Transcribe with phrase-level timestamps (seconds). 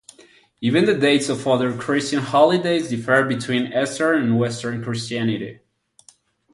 [0.61, 5.59] Even the dates of other Christian holidays differ between Eastern and Western Christianity.